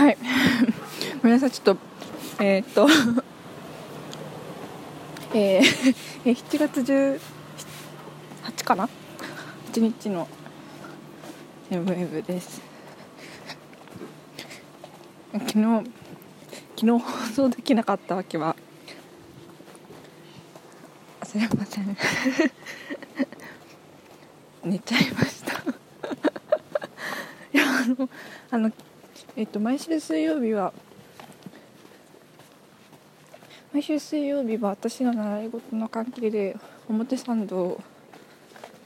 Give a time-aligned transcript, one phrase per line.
[0.00, 0.16] はい。
[1.22, 1.80] ごめんなさいちょっと
[2.42, 2.88] えー、っと
[5.34, 5.62] えー、
[6.24, 8.88] 7月18かな
[9.74, 10.26] ？1日の
[11.70, 12.62] MWeb です。
[15.32, 15.84] 昨日昨
[16.80, 17.00] 日放
[17.34, 18.56] 送できなかったわけは
[21.24, 21.94] すいません。
[24.64, 25.52] 寝ちゃいました。
[27.52, 28.08] いやあの
[28.50, 28.72] あの
[29.36, 30.72] えっと毎週水曜日は
[33.72, 36.56] 毎週水曜日は私の習い事の関係で
[36.88, 37.80] 表参道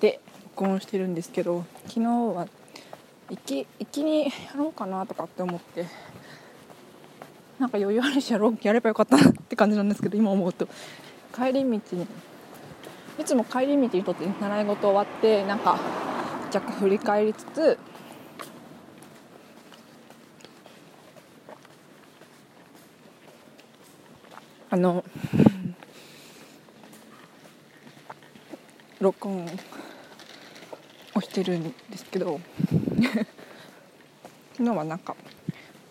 [0.00, 0.20] で
[0.56, 2.48] 録音してるんですけど昨日は
[3.30, 5.86] 行き行きにやろうかなとかって思って
[7.58, 10.68] なんか余裕あるしやろうやればよかったって感じなんですけど今思うと。
[11.34, 11.80] 帰り道に
[13.18, 15.78] いつも帰り道にとって習い事終わってなんか
[16.52, 17.78] 若干振り返りつつ
[24.70, 25.02] あの
[29.00, 29.46] 録音
[31.14, 32.38] をしてるんですけど
[34.56, 35.16] 昨日はなんか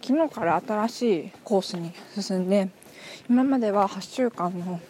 [0.00, 2.70] 昨日から新しいコースに進んで
[3.28, 4.80] 今までは8週間の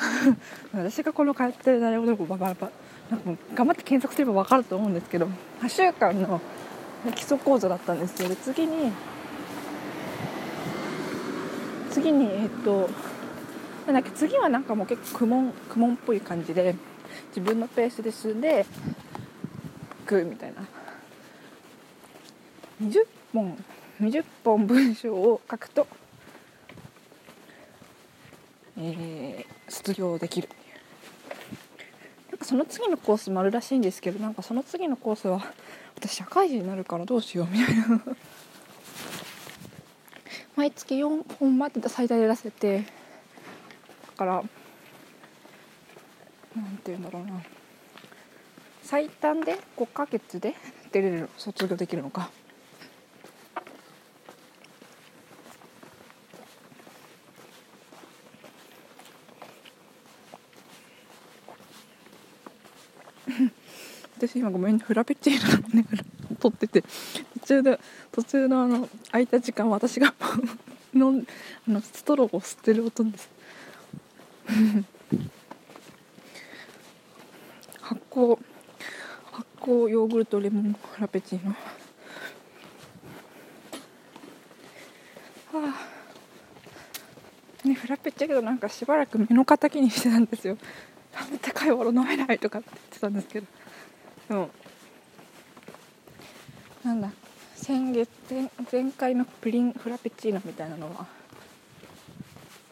[0.74, 2.70] 私がこの通ってる誰もどこバババ
[3.10, 5.26] なんか頑張って検索すれば分かると思うんですけど
[5.62, 6.40] 8週間の
[7.14, 8.92] 基礎講座だったんですけど次に
[11.90, 12.88] 次にえっと
[13.86, 16.74] なんだっけ次はなんかもう結構苦悶苦悶っぽい感じで
[17.28, 18.64] 自分のペースで進んで
[20.02, 20.62] いくみたいな。
[22.82, 23.64] 20本
[24.00, 25.86] 20本文章を書くと、
[28.78, 30.48] えー、卒業できる。
[32.30, 35.42] なんかその次のコースもあるらしいんですけどなんかその次のコースは
[35.96, 38.02] 私社会人になるからどうしようみたいな。
[40.60, 42.84] 毎月4本まで最大で出せてだ
[44.14, 44.44] からなん
[46.76, 47.42] て言うんだろうな。
[48.82, 50.54] 最短で5ヶ月で
[50.92, 52.30] 出れる卒業できるのか。
[64.18, 65.86] 私今ごめんフラペチーノのね
[66.38, 66.84] 撮ってて。
[67.50, 67.80] 中で
[68.12, 70.14] 途中のあの空いた時間私が
[70.94, 71.22] の
[71.68, 73.28] あのストローを吸ってる音です。
[77.80, 78.38] 発酵
[79.32, 81.50] 発酵ヨーグルトレモンフラペチーノ。
[85.52, 85.74] は
[87.64, 87.68] あ。
[87.68, 90.56] ねフラペチーノなんかしばらく目の敵にしてたんですよ。
[91.42, 93.46] 高いもの飲めないとかって言ってたんですけど。
[94.28, 94.50] でも
[96.84, 97.10] なんだ。
[97.70, 98.08] 先月
[98.72, 101.06] 前回のプリンフラペチーノみたいなのは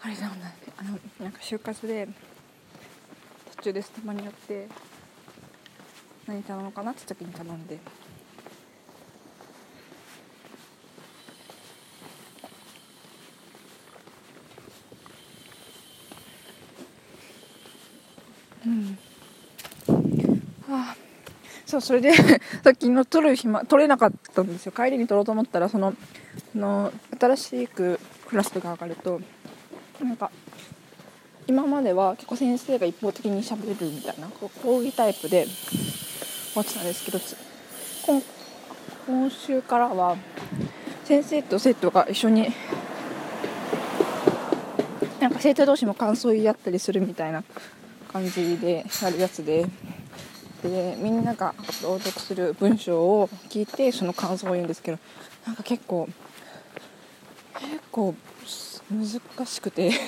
[0.02, 2.08] あれなんだあのなんか就活で
[3.58, 4.66] 途中でスタバに寄って
[6.26, 7.78] 何頼むかなって時に頼んで。
[21.68, 22.14] そうそれで
[22.64, 24.72] さっきの取る暇取れなかったんですよ。
[24.72, 25.94] 帰りに取ろうと思ったらその
[26.54, 26.90] の
[27.20, 29.20] 新しくクラスが上がると
[30.00, 30.30] なんか
[31.46, 35.46] 今までは結構先生が一方的にしゃべるみたいな講義タイプで
[36.54, 37.20] 落ちたんですけど
[38.06, 38.22] 今
[39.06, 40.16] 今週からは
[41.04, 42.50] 先生と生徒が一緒に
[45.20, 47.44] なんか生徒同士も感想言い合ったりするみたいな
[48.10, 49.66] 感じでやるやつで
[50.62, 54.98] でみんなが朗読する文章を聞いてその感想を言うんですけど
[55.46, 56.08] なんか結構
[57.60, 58.14] 結構
[58.90, 59.90] 難しくて。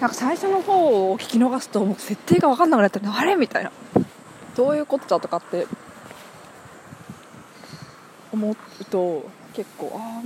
[0.00, 3.34] なんか最初の方を聞き逃すともう設定が分かんなくなったらあれ？
[3.34, 3.72] みたいな。
[4.54, 5.66] どういうことだとかって
[8.32, 10.22] 思うと結構ああ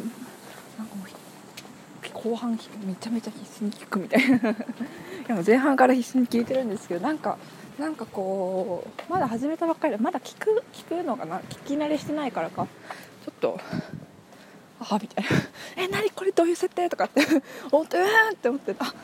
[2.23, 4.39] 後半めちゃめちゃ必死に聞くみたいな。
[5.27, 7.39] でも前半から必死に聞いてるんですけどなんか
[7.79, 11.41] なんかこうまだ始めたばっかりでまだ聞く聞くのかな？
[11.41, 12.67] 聞き慣れしてないからか？
[13.25, 13.59] ちょっと
[14.81, 15.31] ああみたいな
[15.83, 17.23] 「え何これどういう設定?」とかって。
[17.71, 18.95] 思ってうんって思ってあ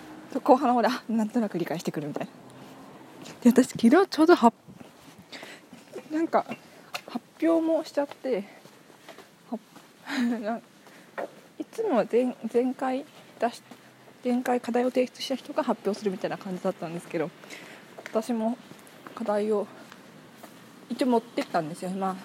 [0.43, 2.33] 後半の方であなんとなく理解してくるみたいな。
[3.53, 4.53] で私昨日ちょうどは
[6.11, 6.45] なんか
[7.09, 8.45] 発表もしちゃって
[11.59, 13.05] いつもは前前回
[13.41, 13.63] 出し
[14.25, 17.31] 前回課題を提出した人が発表するみたいな感じだったんですけど
[18.05, 18.57] 私も
[19.15, 19.67] 課題を
[20.91, 21.91] 一応持ってったんですよ。
[21.91, 22.17] まあ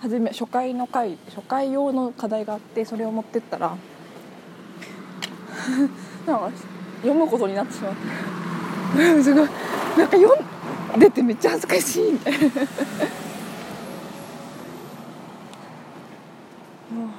[0.00, 3.68] 初め初回の回初回用の課題があってそれを持ってったら
[6.26, 6.50] なんか
[7.02, 7.92] 読むことになってしまっ
[8.96, 9.48] て すごい
[9.96, 10.34] なんか読
[10.96, 12.38] んでてめっちゃ恥ずかしいみたいな。
[12.38, 12.48] も
[17.06, 17.10] う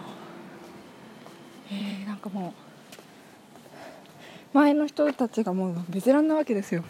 [1.72, 2.54] えー、なんかも
[4.54, 6.84] う前の人たちがもうベテランなわけですよ。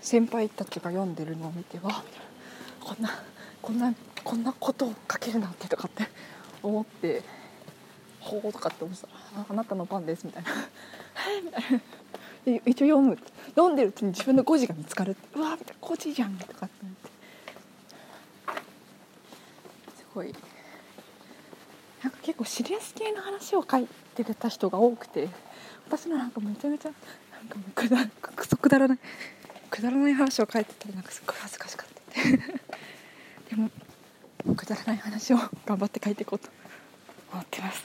[0.00, 2.02] 先輩たちが読んでるのを見てわ
[2.80, 3.10] こんな
[3.60, 3.92] こんな
[4.24, 6.04] こんなことを書けるなんてとかって
[6.62, 7.22] 思って
[8.20, 9.08] ほうとかって思ってた。
[9.38, 10.50] ら「あなたの番です」みたいな
[11.44, 11.82] 「みたいな。
[12.64, 13.18] 一応読む。
[13.50, 15.16] 読んでるうちに自分の誤字が見つかる。
[15.34, 15.86] うわみたいな。
[15.86, 17.10] 誤字じゃんとかってって。
[19.96, 20.34] すごい。
[22.02, 25.28] なんか結構シリアス系の話を書いてた人が多くて
[25.86, 26.90] 私のなんかめちゃめちゃ
[27.32, 28.98] なんかもうくだくそくだらない
[29.70, 32.20] くだらない話を書いてたらなんかすごい恥ずかしかった。
[33.50, 33.70] でも
[34.54, 36.48] くだらない話を頑張って書いていこうと
[37.32, 37.84] 思ってます。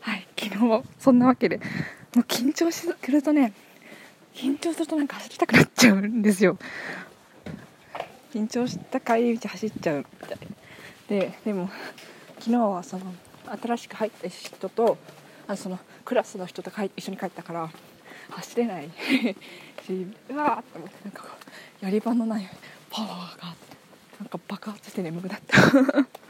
[0.00, 1.62] はい昨日もそんなわけでも
[2.16, 3.52] う緊張してくるとね
[4.34, 6.58] 緊張するとなんか走りたくなっちゃうんですよ。
[8.32, 10.38] 緊張した帰り道走っちゃうみたい。
[11.08, 11.70] ででも
[12.44, 13.04] 昨日はその
[13.62, 14.98] 新しく入った人と
[15.48, 17.70] あそのクラスの人と一緒に帰ったから
[18.28, 18.90] 走れない。
[19.86, 21.24] しうわーって思ってなんか
[21.80, 22.46] やり場のない
[22.90, 23.54] パワーが
[24.20, 25.58] なんか爆発して眠くなった。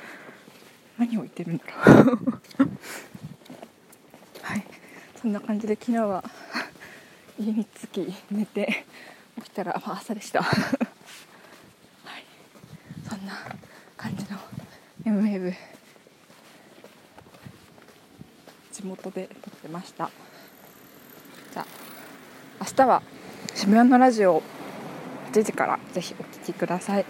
[0.99, 2.40] 何を言ってるんだろう。
[4.43, 4.64] はい。
[5.20, 6.22] そんな感じで昨日は
[7.40, 8.87] 家に着き寝て
[9.34, 12.25] 起きたら、朝でしたはい
[13.08, 13.32] そんな
[13.96, 14.38] 感じの
[15.05, 15.55] M ウェーブ
[18.84, 20.10] 地元で撮ってました
[21.54, 21.66] じゃあ
[22.60, 23.02] 明日は
[23.54, 24.42] 渋谷のラジオ
[25.32, 27.06] 8時からぜひお聴きください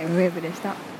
[0.00, 0.97] M ウェーブでした。